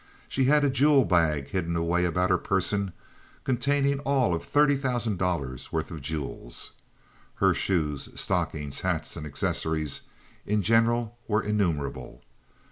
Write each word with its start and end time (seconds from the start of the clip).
She 0.27 0.45
had 0.45 0.63
a 0.63 0.69
jewel 0.71 1.05
bag 1.05 1.49
hidden 1.49 1.75
away 1.75 2.05
about 2.05 2.31
her 2.31 2.39
person 2.39 2.91
containing 3.43 3.99
all 3.99 4.33
of 4.33 4.43
thirty 4.43 4.75
thousand 4.75 5.19
dollars' 5.19 5.71
worth 5.71 5.91
of 5.91 6.01
jewels. 6.01 6.71
Her 7.35 7.53
shoes, 7.53 8.09
stockings, 8.19 8.81
hats, 8.81 9.15
and 9.15 9.27
accessories 9.27 10.01
in 10.43 10.63
general 10.63 11.19
were 11.27 11.43
innumerable. 11.43 12.23